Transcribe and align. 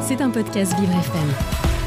C'est 0.00 0.22
un 0.22 0.30
podcast 0.30 0.72
Vivre 0.80 0.92
FM. 0.92 1.28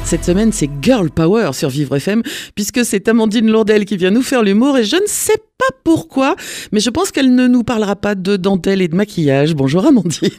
Cette 0.04 0.24
semaine, 0.24 0.52
c'est 0.52 0.70
Girl 0.80 1.10
Power 1.10 1.50
sur 1.52 1.70
Vivre 1.70 1.96
FM, 1.96 2.22
puisque 2.54 2.84
c'est 2.84 3.08
Amandine 3.08 3.50
Lourdel 3.50 3.84
qui 3.84 3.96
vient 3.96 4.10
nous 4.12 4.22
faire 4.22 4.42
l'humour 4.42 4.78
et 4.78 4.84
je 4.84 4.96
ne 4.96 5.06
sais 5.06 5.38
pas 5.58 5.74
pourquoi, 5.82 6.36
mais 6.70 6.78
je 6.78 6.90
pense 6.90 7.10
qu'elle 7.10 7.34
ne 7.34 7.48
nous 7.48 7.64
parlera 7.64 7.96
pas 7.96 8.14
de 8.14 8.36
dentelle 8.36 8.80
et 8.80 8.88
de 8.88 8.94
maquillage. 8.94 9.54
Bonjour 9.54 9.84
Amandine. 9.86 10.30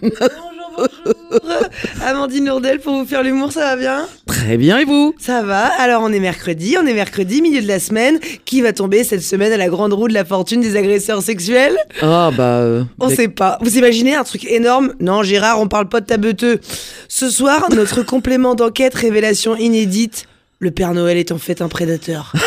Bonjour. 0.76 1.70
Amandine 2.06 2.46
Lourdel 2.48 2.80
pour 2.80 2.94
vous 2.96 3.06
faire 3.06 3.24
l'humour, 3.24 3.52
ça 3.52 3.62
va 3.62 3.76
bien 3.76 4.08
Très 4.28 4.58
bien, 4.58 4.80
et 4.80 4.86
vous 4.86 5.16
Ça 5.20 5.42
va. 5.42 5.66
Alors 5.80 6.02
on 6.04 6.12
est 6.12 6.20
mercredi, 6.20 6.76
on 6.82 6.86
est 6.86 6.94
mercredi, 6.94 7.42
milieu 7.42 7.62
de 7.62 7.68
la 7.68 7.80
semaine. 7.80 8.20
Qui 8.46 8.62
va 8.62 8.74
tomber 8.74 9.04
cette 9.04 9.21
semaine 9.24 9.52
à 9.52 9.57
la 9.57 9.68
grande 9.70 9.94
roue 9.94 10.07
de 10.07 10.14
la 10.14 10.25
fortune 10.25 10.62
des 10.62 10.75
agresseurs 10.75 11.21
sexuels 11.21 11.78
Ah 12.02 12.32
bah... 12.36 12.57
euh, 12.60 12.84
On 13.00 13.10
sait 13.10 13.28
pas. 13.28 13.57
Vous 13.62 13.78
imaginez 13.78 14.16
un 14.16 14.24
truc 14.24 14.46
énorme? 14.46 14.94
Non, 15.00 15.24
Gérard, 15.24 15.60
on 15.62 15.68
parle 15.68 15.88
pas 15.89 16.02
de 16.02 16.06
tabeteux. 16.06 16.60
Ce 17.08 17.30
soir, 17.30 17.68
notre 17.76 18.04
complément 18.04 18.55
d'enquête, 18.55 18.94
révélation 18.96 19.55
inédite. 19.55 20.25
Le 20.60 20.71
Père 20.71 20.94
Noël 20.94 21.18
est 21.18 21.32
en 21.32 21.38
fait 21.38 21.61
un 21.61 21.68
prédateur. 21.68 22.33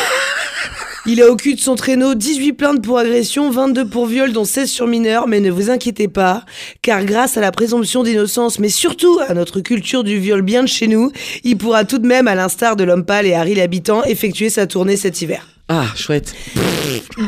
Il 1.08 1.22
a 1.22 1.30
au 1.30 1.36
cul 1.36 1.54
de 1.54 1.60
son 1.60 1.76
traîneau 1.76 2.14
18 2.16 2.54
plaintes 2.54 2.82
pour 2.82 2.98
agression, 2.98 3.48
22 3.48 3.88
pour 3.88 4.06
viol, 4.06 4.32
dont 4.32 4.44
16 4.44 4.68
sur 4.68 4.88
mineurs, 4.88 5.28
mais 5.28 5.38
ne 5.38 5.52
vous 5.52 5.70
inquiétez 5.70 6.08
pas, 6.08 6.44
car 6.82 7.04
grâce 7.04 7.36
à 7.36 7.40
la 7.40 7.52
présomption 7.52 8.02
d'innocence, 8.02 8.58
mais 8.58 8.70
surtout 8.70 9.20
à 9.28 9.32
notre 9.32 9.60
culture 9.60 10.02
du 10.02 10.18
viol 10.18 10.42
bien 10.42 10.64
de 10.64 10.68
chez 10.68 10.88
nous, 10.88 11.12
il 11.44 11.58
pourra 11.58 11.84
tout 11.84 11.98
de 11.98 12.08
même, 12.08 12.26
à 12.26 12.34
l'instar 12.34 12.74
de 12.74 12.82
l'homme 12.82 13.04
pâle 13.04 13.26
et 13.26 13.34
Harry 13.34 13.54
l'habitant, 13.54 14.02
effectuer 14.02 14.50
sa 14.50 14.66
tournée 14.66 14.96
cet 14.96 15.22
hiver. 15.22 15.46
Ah, 15.68 15.86
chouette. 15.94 16.34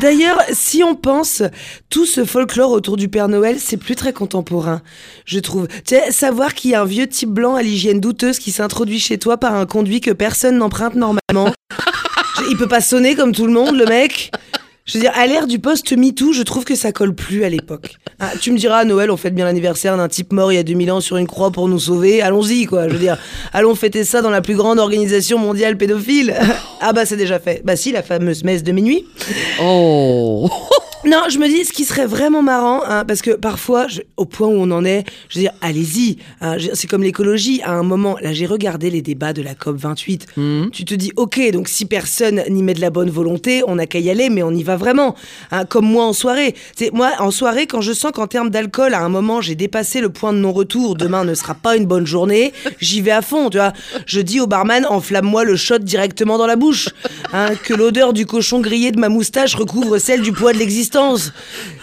D'ailleurs, 0.01 0.41
si 0.51 0.83
on 0.83 0.95
pense, 0.95 1.41
tout 1.89 2.05
ce 2.05 2.25
folklore 2.25 2.71
autour 2.71 2.97
du 2.97 3.07
Père 3.07 3.29
Noël, 3.29 3.57
c'est 3.59 3.77
plus 3.77 3.95
très 3.95 4.11
contemporain, 4.11 4.81
je 5.25 5.39
trouve. 5.39 5.67
Tu 5.85 5.95
sais, 5.95 6.11
savoir 6.11 6.53
qu'il 6.53 6.71
y 6.71 6.75
a 6.75 6.81
un 6.81 6.85
vieux 6.85 7.07
type 7.07 7.29
blanc 7.29 7.55
à 7.55 7.61
l'hygiène 7.61 8.01
douteuse 8.01 8.39
qui 8.39 8.51
s'introduit 8.51 8.99
chez 8.99 9.17
toi 9.17 9.37
par 9.37 9.55
un 9.55 9.65
conduit 9.65 10.01
que 10.01 10.11
personne 10.11 10.57
n'emprunte 10.57 10.95
normalement. 10.95 11.53
Il 12.49 12.57
peut 12.57 12.67
pas 12.67 12.81
sonner 12.81 13.15
comme 13.15 13.31
tout 13.31 13.45
le 13.45 13.53
monde, 13.53 13.75
le 13.75 13.85
mec. 13.85 14.31
Je 14.85 14.97
veux 14.97 15.01
dire, 15.01 15.11
à 15.15 15.27
l'ère 15.27 15.45
du 15.45 15.59
post-MeToo, 15.59 16.33
je 16.33 16.41
trouve 16.41 16.65
que 16.65 16.73
ça 16.73 16.91
colle 16.91 17.13
plus 17.13 17.43
à 17.43 17.49
l'époque. 17.49 17.97
Ah, 18.19 18.31
tu 18.41 18.51
me 18.51 18.57
diras, 18.57 18.77
à 18.79 18.85
Noël, 18.85 19.11
on 19.11 19.17
fête 19.17 19.35
bien 19.35 19.45
l'anniversaire 19.45 19.95
d'un 19.97 20.07
type 20.07 20.33
mort 20.33 20.51
il 20.51 20.55
y 20.55 20.57
a 20.57 20.63
2000 20.63 20.91
ans 20.91 20.99
sur 20.99 21.17
une 21.17 21.27
croix 21.27 21.51
pour 21.51 21.67
nous 21.67 21.77
sauver. 21.77 22.23
Allons-y, 22.23 22.65
quoi. 22.65 22.87
Je 22.87 22.93
veux 22.93 22.99
dire, 22.99 23.19
allons 23.53 23.75
fêter 23.75 24.03
ça 24.03 24.23
dans 24.23 24.31
la 24.31 24.41
plus 24.41 24.55
grande 24.55 24.79
organisation 24.79 25.37
mondiale 25.37 25.77
pédophile. 25.77 26.35
Ah 26.81 26.91
bah, 26.91 27.05
c'est 27.05 27.17
déjà 27.17 27.37
fait. 27.39 27.61
Bah 27.63 27.75
si, 27.75 27.91
la 27.91 28.01
fameuse 28.01 28.43
messe 28.43 28.63
de 28.63 28.71
minuit. 28.71 29.05
Oh 29.61 30.49
Non, 31.09 31.23
je 31.29 31.39
me 31.39 31.47
dis, 31.47 31.65
ce 31.65 31.71
qui 31.73 31.85
serait 31.85 32.05
vraiment 32.05 32.41
marrant, 32.43 32.81
hein, 32.85 33.03
parce 33.05 33.21
que 33.21 33.31
parfois, 33.31 33.87
je- 33.87 34.01
au 34.17 34.25
point 34.25 34.47
où 34.47 34.51
on 34.53 34.69
en 34.69 34.85
est, 34.85 35.05
je 35.29 35.39
veux 35.39 35.43
dire, 35.43 35.53
allez-y. 35.61 36.17
hein, 36.41 36.57
c'est 36.73 36.87
comme 36.87 37.01
l'écologie. 37.03 37.61
À 37.63 37.71
un 37.71 37.83
moment, 37.83 38.17
là, 38.21 38.31
j'ai 38.33 38.45
regardé 38.45 38.89
les 38.91 39.01
débats 39.01 39.33
de 39.33 39.41
la 39.41 39.55
COP 39.55 39.77
28. 39.77 40.27
Tu 40.71 40.85
te 40.85 40.93
dis, 40.93 41.11
ok, 41.15 41.39
donc 41.51 41.67
si 41.67 41.85
personne 41.85 42.43
n'y 42.49 42.61
met 42.61 42.73
de 42.73 42.81
la 42.81 42.89
bonne 42.91 43.09
volonté, 43.09 43.63
on 43.65 43.75
n'a 43.75 43.87
qu'à 43.87 43.97
y 43.99 44.09
aller, 44.09 44.29
mais 44.29 44.43
on 44.43 44.51
y 44.51 44.61
va 44.63 44.75
vraiment. 44.77 45.15
hein, 45.51 45.65
comme 45.65 45.85
moi 45.85 46.03
en 46.05 46.13
soirée. 46.13 46.53
C'est 46.75 46.91
moi 46.93 47.11
en 47.19 47.31
soirée, 47.31 47.65
quand 47.65 47.81
je 47.81 47.93
sens 47.93 48.11
qu'en 48.11 48.27
termes 48.27 48.49
d'alcool, 48.49 48.93
à 48.93 48.99
un 49.01 49.09
moment, 49.09 49.41
j'ai 49.41 49.55
dépassé 49.55 50.01
le 50.01 50.09
point 50.09 50.33
de 50.33 50.37
non-retour. 50.37 50.95
Demain 50.95 51.23
ne 51.23 51.33
sera 51.33 51.55
pas 51.55 51.75
une 51.75 51.85
bonne 51.85 52.05
journée. 52.05 52.53
J'y 52.79 53.01
vais 53.01 53.11
à 53.11 53.21
fond, 53.21 53.49
tu 53.49 53.57
vois. 53.57 53.73
Je 54.05 54.19
dis 54.21 54.39
au 54.39 54.47
barman, 54.47 54.85
enflamme-moi 54.85 55.43
le 55.43 55.55
shot 55.55 55.79
directement 55.79 56.37
dans 56.37 56.47
la 56.47 56.55
bouche. 56.55 56.89
que 57.63 57.73
l'odeur 57.73 58.13
du 58.13 58.25
cochon 58.25 58.59
grillé 58.59 58.91
de 58.91 58.99
ma 58.99 59.09
moustache 59.09 59.55
recouvre 59.55 59.97
celle 59.97 60.21
du 60.21 60.31
poids 60.33 60.51
de 60.53 60.57
l'existence. 60.59 60.98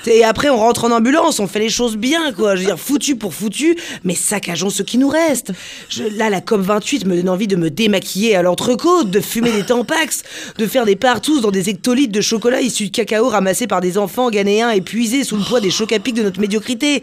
Et 0.06 0.24
après, 0.24 0.50
on 0.50 0.56
rentre 0.56 0.84
en 0.84 0.92
ambulance, 0.92 1.40
on 1.40 1.46
fait 1.46 1.58
les 1.58 1.68
choses 1.68 1.96
bien, 1.96 2.32
quoi. 2.32 2.54
Je 2.54 2.60
veux 2.60 2.66
dire, 2.66 2.78
foutu 2.78 3.16
pour 3.16 3.34
foutu, 3.34 3.76
mais 4.04 4.14
saccageons 4.14 4.70
ce 4.70 4.82
qui 4.82 4.98
nous 4.98 5.08
reste. 5.08 5.52
Là, 6.16 6.30
la 6.30 6.40
COP28 6.40 7.06
me 7.06 7.16
donne 7.16 7.28
envie 7.28 7.48
de 7.48 7.56
me 7.56 7.70
démaquiller 7.70 8.36
à 8.36 8.42
l'entrecôte, 8.42 9.10
de 9.10 9.20
fumer 9.20 9.50
des 9.50 9.64
tampax, 9.64 10.22
de 10.58 10.66
faire 10.66 10.84
des 10.84 10.96
partous 10.96 11.40
dans 11.40 11.50
des 11.50 11.70
hectolitres 11.70 12.12
de 12.12 12.20
chocolat 12.20 12.60
issus 12.60 12.86
de 12.86 12.90
cacao 12.90 13.28
ramassés 13.28 13.66
par 13.66 13.80
des 13.80 13.98
enfants 13.98 14.30
ghanéens 14.30 14.70
épuisés 14.70 15.24
sous 15.24 15.36
le 15.36 15.42
poids 15.42 15.60
des 15.60 15.70
chocs 15.70 15.92
à 15.92 15.98
pic 15.98 16.14
de 16.14 16.22
notre 16.22 16.40
médiocrité. 16.40 17.02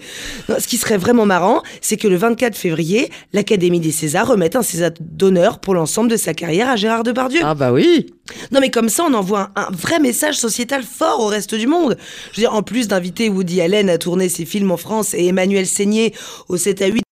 Ce 0.58 0.68
qui 0.68 0.78
serait 0.78 0.98
vraiment 0.98 1.26
marrant, 1.26 1.62
c'est 1.82 1.98
que 1.98 2.08
le 2.08 2.16
24 2.16 2.56
février, 2.56 3.10
l'Académie 3.34 3.80
des 3.80 3.92
Césars 3.92 4.28
remette 4.28 4.56
un 4.56 4.64
César 4.64 4.92
d'honneur 5.00 5.60
pour 5.60 5.74
l'ensemble 5.74 6.10
de 6.10 6.18
sa 6.18 6.34
carrière 6.34 6.70
à 6.70 6.76
Gérard 6.76 7.04
Depardieu. 7.04 7.42
Ah 7.44 7.56
bah 7.56 7.72
oui 7.74 8.08
Non 8.52 8.60
mais 8.60 8.72
comme 8.72 8.90
ça 8.90 9.04
on 9.08 9.14
envoie 9.14 9.52
un, 9.56 9.70
vrai 9.72 10.00
message 10.00 10.36
sociétal 10.36 10.84
fort 10.84 11.20
au 11.20 11.28
reste 11.28 11.56
du 11.56 11.68
monde. 11.68 11.98
Je 12.32 12.38
veux 12.38 12.48
dire, 12.48 12.54
en 12.54 12.64
plus 12.64 12.88
d'inviter 12.88 13.30
Woody 13.30 13.62
Allen 13.62 13.90
à 13.90 13.98
tourner 13.98 14.30
ses 14.30 14.46
films 14.46 14.72
en 14.72 14.78
France 14.78 15.14
et 15.14 15.28
Emmanuel 15.28 15.68
Seigné 15.68 16.14
au 16.48 16.58
7 16.58 16.82
à 16.82 16.88
8 16.88 17.04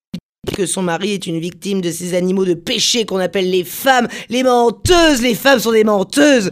que 0.55 0.65
son 0.65 0.81
mari 0.81 1.11
est 1.11 1.27
une 1.27 1.39
victime 1.39 1.81
de 1.81 1.91
ces 1.91 2.15
animaux 2.15 2.45
de 2.45 2.55
péché 2.55 3.05
qu'on 3.05 3.19
appelle 3.19 3.51
les 3.51 3.63
femmes, 3.63 4.07
les 4.29 4.41
menteuses, 4.41 5.21
les 5.21 5.35
femmes 5.35 5.59
sont 5.59 5.71
des 5.71 5.83
menteuses. 5.83 6.49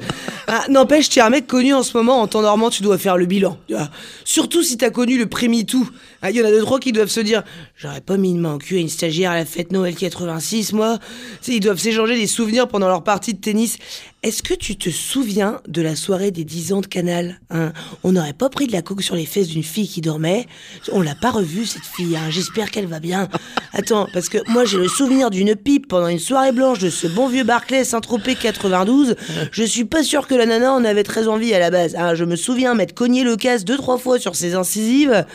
Ah, 0.48 0.66
N'empêche, 0.70 1.10
tu 1.10 1.20
un 1.20 1.32
mec 1.32 1.48
connu 1.48 1.74
en 1.74 1.82
ce 1.82 1.98
moment, 1.98 2.22
en 2.22 2.28
temps 2.28 2.44
normand, 2.44 2.70
tu 2.70 2.84
dois 2.84 3.00
faire 3.00 3.18
le 3.18 3.26
bilan. 3.26 3.58
Surtout 4.26 4.62
si 4.62 4.78
t'as 4.78 4.92
connu 4.92 5.18
le 5.18 5.28
pré-MeToo. 5.28 5.88
Ah, 6.22 6.30
Il 6.30 6.38
y 6.38 6.42
en 6.42 6.46
a 6.46 6.52
deux, 6.52 6.62
trois 6.62 6.80
qui 6.80 6.92
doivent 6.92 7.10
se 7.10 7.20
dire 7.20 7.44
J'aurais 7.76 8.02
pas 8.02 8.18
mis 8.18 8.30
une 8.30 8.40
main 8.40 8.56
au 8.56 8.58
cul 8.60 8.78
à 8.78 8.80
une 8.80 8.90
stagiaire 8.90 9.32
à 9.32 9.36
la 9.36 9.46
fête 9.46 9.72
Noël 9.72 9.96
86, 9.96 10.74
moi. 10.74 11.00
Ils 11.48 11.60
doivent 11.60 11.80
s'échanger 11.80 12.16
des 12.16 12.28
souvenirs 12.28 12.68
pendant 12.68 12.88
leur 12.88 13.04
partie 13.04 13.34
de 13.34 13.40
tennis. 13.40 13.78
Est-ce 14.22 14.44
que 14.44 14.54
tu 14.54 14.76
te 14.76 14.90
souviens 14.90 15.62
de 15.70 15.82
la 15.82 15.96
soirée 15.96 16.32
des 16.32 16.44
10 16.44 16.74
ans 16.74 16.82
de 16.82 16.88
Canal 16.88 17.40
hein? 17.52 17.72
On 18.04 18.12
n'aurait 18.12 18.34
pas 18.34 18.50
pris 18.50 18.68
de 18.68 18.74
la 18.74 18.82
coke 18.82 19.02
sur 19.02 19.16
les 19.16 19.26
fesses 19.26 19.48
d'une 19.48 19.64
fille 19.64 19.88
qui 19.88 20.02
dormait. 20.02 20.46
On 20.92 21.02
l'a 21.02 21.16
pas 21.16 21.32
revue, 21.32 21.66
cette 21.66 21.86
fille. 21.86 22.18
hein. 22.18 22.30
J'espère 22.30 22.70
qu'elle 22.70 22.86
va 22.88 23.00
bien. 23.00 23.30
Attends, 23.72 24.08
parce 24.12 24.28
que 24.28 24.38
moi, 24.52 24.66
j'ai 24.66 24.78
le 24.78 24.90
souvenir 24.90 25.30
d'une 25.30 25.56
pipe 25.56 25.88
pendant 25.88 26.10
une 26.10 26.20
soirée 26.20 26.52
blanche 26.52 26.80
de 26.80 26.90
ce 26.90 27.08
bon 27.08 27.30
vieux 27.30 27.46
Barclay 27.46 27.86
Saint-Tropez 27.86 28.36
92. 28.36 29.16
Je 29.54 29.64
suis 29.64 29.86
pas 29.86 30.04
sûr 30.04 30.28
que 30.28 30.36
la 30.36 30.46
nana 30.46 30.74
en 30.74 30.84
avait 30.84 31.04
très 31.04 31.30
envie 31.30 31.54
à 31.54 31.60
la 31.60 31.72
base. 31.72 31.96
hein. 31.96 32.14
Je 32.14 32.26
me 32.26 32.36
souviens 32.36 32.74
m'être 32.76 32.94
cogné 32.94 33.24
le 33.24 33.38
casse 33.38 33.64
deux, 33.64 33.78
trois 33.78 33.98
fois 33.98 34.20
sur 34.20 34.36
ses 34.36 34.54
incisives. 34.54 35.26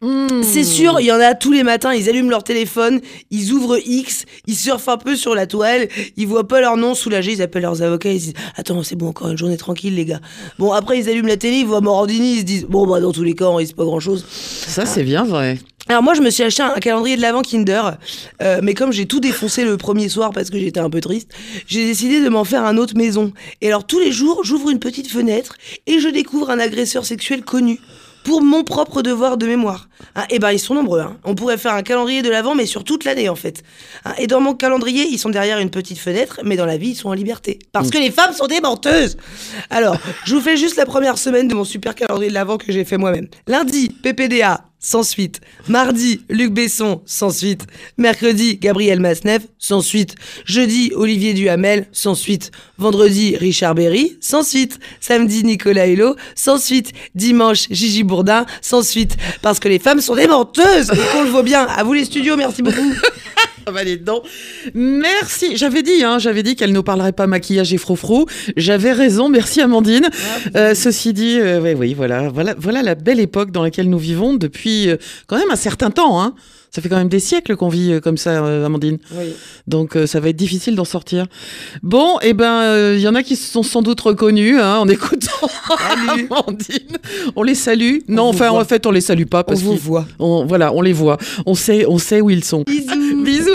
C'est 0.00 0.62
sûr, 0.62 1.00
il 1.00 1.06
y 1.06 1.12
en 1.12 1.18
a 1.18 1.34
tous 1.34 1.50
les 1.50 1.64
matins, 1.64 1.92
ils 1.92 2.08
allument 2.08 2.30
leur 2.30 2.44
téléphone, 2.44 3.00
ils 3.32 3.52
ouvrent 3.52 3.78
X, 3.84 4.26
ils 4.46 4.54
surfent 4.54 4.88
un 4.88 4.96
peu 4.96 5.16
sur 5.16 5.34
la 5.34 5.48
toile, 5.48 5.88
ils 6.16 6.26
voient 6.26 6.46
pas 6.46 6.60
leur 6.60 6.76
nom 6.76 6.94
soulagés, 6.94 7.32
ils 7.32 7.42
appellent 7.42 7.62
leurs 7.62 7.82
avocats, 7.82 8.12
ils 8.12 8.20
disent 8.20 8.34
Attends, 8.56 8.84
c'est 8.84 8.94
bon, 8.94 9.08
encore 9.08 9.28
une 9.28 9.38
journée 9.38 9.56
tranquille, 9.56 9.96
les 9.96 10.04
gars. 10.04 10.20
Bon, 10.58 10.72
après, 10.72 11.00
ils 11.00 11.08
allument 11.08 11.26
la 11.26 11.36
télé, 11.36 11.56
ils 11.58 11.66
voient 11.66 11.80
Morandini, 11.80 12.34
ils 12.34 12.38
se 12.40 12.44
disent 12.44 12.66
Bon, 12.68 12.86
bah, 12.86 13.00
dans 13.00 13.12
tous 13.12 13.24
les 13.24 13.34
cas, 13.34 13.46
on 13.46 13.56
risque 13.56 13.74
pas 13.74 13.84
grand 13.84 13.98
chose. 13.98 14.24
Ça 14.28 14.86
c'est 14.86 15.02
bien 15.02 15.24
vrai. 15.24 15.58
Alors, 15.88 16.02
moi, 16.02 16.14
je 16.14 16.20
me 16.20 16.30
suis 16.30 16.42
acheté 16.42 16.62
un 16.62 16.74
calendrier 16.74 17.16
de 17.16 17.22
l'avant 17.22 17.42
Kinder, 17.42 17.96
euh, 18.42 18.60
mais 18.62 18.74
comme 18.74 18.92
j'ai 18.92 19.06
tout 19.06 19.20
défoncé 19.20 19.64
le 19.64 19.78
premier 19.78 20.08
soir 20.10 20.30
parce 20.32 20.50
que 20.50 20.58
j'étais 20.58 20.80
un 20.80 20.90
peu 20.90 21.00
triste, 21.00 21.30
j'ai 21.66 21.86
décidé 21.86 22.20
de 22.20 22.28
m'en 22.28 22.44
faire 22.44 22.64
un 22.64 22.76
autre 22.76 22.94
maison. 22.94 23.32
Et 23.62 23.68
alors, 23.68 23.86
tous 23.86 23.98
les 23.98 24.12
jours, 24.12 24.44
j'ouvre 24.44 24.68
une 24.68 24.80
petite 24.80 25.10
fenêtre 25.10 25.56
et 25.86 25.98
je 25.98 26.08
découvre 26.08 26.50
un 26.50 26.58
agresseur 26.58 27.06
sexuel 27.06 27.42
connu 27.42 27.80
pour 28.24 28.42
mon 28.42 28.62
propre 28.64 29.02
devoir 29.02 29.36
de 29.36 29.46
mémoire. 29.46 29.88
Hein, 30.14 30.24
et 30.30 30.38
ben 30.38 30.52
ils 30.52 30.58
sont 30.58 30.74
nombreux. 30.74 31.00
hein. 31.00 31.16
On 31.24 31.34
pourrait 31.34 31.58
faire 31.58 31.74
un 31.74 31.82
calendrier 31.82 32.22
de 32.22 32.28
l'avant, 32.28 32.54
mais 32.54 32.66
sur 32.66 32.84
toute 32.84 33.04
l'année 33.04 33.28
en 33.28 33.34
fait. 33.34 33.62
Hein, 34.04 34.12
et 34.18 34.26
dans 34.26 34.40
mon 34.40 34.54
calendrier, 34.54 35.06
ils 35.10 35.18
sont 35.18 35.30
derrière 35.30 35.58
une 35.58 35.70
petite 35.70 35.98
fenêtre, 35.98 36.40
mais 36.44 36.56
dans 36.56 36.66
la 36.66 36.76
vie, 36.76 36.90
ils 36.90 36.94
sont 36.96 37.08
en 37.08 37.14
liberté. 37.14 37.58
Parce 37.72 37.90
que 37.90 37.98
les 37.98 38.10
femmes 38.10 38.32
sont 38.32 38.46
des 38.46 38.60
menteuses. 38.60 39.16
Alors, 39.70 39.96
je 40.24 40.34
vous 40.34 40.40
fais 40.40 40.56
juste 40.56 40.76
la 40.76 40.86
première 40.86 41.18
semaine 41.18 41.48
de 41.48 41.54
mon 41.54 41.64
super 41.64 41.94
calendrier 41.94 42.28
de 42.28 42.34
l'avant 42.34 42.58
que 42.58 42.70
j'ai 42.72 42.84
fait 42.84 42.98
moi-même. 42.98 43.28
Lundi, 43.46 43.88
PPDA. 43.88 44.67
Sans 44.80 45.02
suite. 45.02 45.40
Mardi, 45.66 46.20
Luc 46.28 46.52
Besson, 46.52 47.02
sans 47.04 47.30
suite. 47.30 47.66
Mercredi, 47.96 48.58
Gabriel 48.58 49.00
Masnev, 49.00 49.40
sans 49.58 49.80
suite. 49.80 50.14
Jeudi, 50.44 50.92
Olivier 50.94 51.34
Duhamel, 51.34 51.88
sans 51.90 52.14
suite. 52.14 52.52
Vendredi, 52.78 53.36
Richard 53.36 53.74
Berry, 53.74 54.16
sans 54.20 54.44
suite. 54.44 54.78
Samedi, 55.00 55.42
Nicolas 55.42 55.88
Hulot, 55.88 56.14
sans 56.36 56.58
suite. 56.58 56.92
Dimanche, 57.16 57.66
Gigi 57.70 58.04
Bourdin, 58.04 58.46
sans 58.62 58.82
suite. 58.82 59.16
Parce 59.42 59.58
que 59.58 59.68
les 59.68 59.80
femmes 59.80 60.00
sont 60.00 60.14
des 60.14 60.28
menteuses 60.28 60.92
qu'on 61.12 61.24
le 61.24 61.30
voit 61.30 61.42
bien. 61.42 61.66
À 61.66 61.82
vous 61.82 61.94
les 61.94 62.04
studios, 62.04 62.36
merci 62.36 62.62
beaucoup. 62.62 62.92
Ah 63.70 63.72
bah 63.72 63.84
les 63.84 63.96
dents. 63.98 64.22
Merci. 64.74 65.56
J'avais 65.56 65.82
dit, 65.82 66.02
hein, 66.04 66.18
j'avais 66.18 66.42
dit 66.42 66.56
qu'elle 66.56 66.72
ne 66.72 66.80
parlerait 66.80 67.12
pas 67.12 67.26
maquillage 67.26 67.72
et 67.74 67.78
froufrou. 67.78 68.26
J'avais 68.56 68.92
raison. 68.92 69.28
Merci 69.28 69.60
Amandine. 69.60 70.08
Euh, 70.56 70.74
ceci 70.74 71.12
dit, 71.12 71.38
euh, 71.38 71.60
oui, 71.60 71.74
oui, 71.76 71.94
voilà, 71.94 72.28
voilà, 72.30 72.54
voilà 72.58 72.82
la 72.82 72.94
belle 72.94 73.20
époque 73.20 73.50
dans 73.50 73.62
laquelle 73.62 73.90
nous 73.90 73.98
vivons 73.98 74.34
depuis 74.34 74.88
euh, 74.88 74.96
quand 75.26 75.36
même 75.38 75.50
un 75.50 75.56
certain 75.56 75.90
temps. 75.90 76.22
Hein. 76.22 76.34
Ça 76.70 76.82
fait 76.82 76.90
quand 76.90 76.98
même 76.98 77.08
des 77.08 77.18
siècles 77.20 77.56
qu'on 77.56 77.70
vit 77.70 77.92
euh, 77.92 78.00
comme 78.00 78.18
ça, 78.18 78.44
Amandine. 78.64 78.98
Oui. 79.14 79.32
Donc 79.66 79.96
ça 80.06 80.20
va 80.20 80.28
être 80.28 80.36
difficile 80.36 80.74
d'en 80.76 80.84
sortir. 80.84 81.26
Bon, 81.82 82.18
eh 82.22 82.34
ben, 82.34 82.92
il 82.94 83.00
y 83.00 83.08
en 83.08 83.14
a 83.14 83.22
qui 83.22 83.36
se 83.36 83.50
sont 83.50 83.62
sans 83.62 83.80
doute 83.82 84.00
reconnus 84.00 84.56
hein, 84.60 84.76
en 84.78 84.88
écoutant. 84.88 85.48
Amandine. 86.30 86.98
On 87.36 87.42
les 87.42 87.54
salue. 87.54 87.98
non, 88.08 88.24
enfin, 88.24 88.50
voit. 88.50 88.60
en 88.60 88.64
fait, 88.64 88.86
on 88.86 88.90
les 88.90 89.00
salue 89.00 89.24
pas 89.24 89.44
parce 89.44 89.60
vous 89.60 89.72
qu'ils- 89.72 89.80
voit. 89.80 90.06
on- 90.18 90.44
voilà, 90.46 90.72
on 90.74 90.82
les 90.82 90.92
voit. 90.92 91.16
On 91.46 91.54
sait, 91.54 91.86
on 91.86 91.98
sait 91.98 92.20
où 92.20 92.28
ils 92.30 92.44
sont. 92.44 92.62
Bisous. 92.66 93.22
Bisous, 93.24 93.54